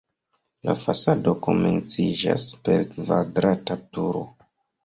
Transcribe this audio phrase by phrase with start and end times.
[0.69, 4.27] La fasado komenciĝas per kvadrata turo.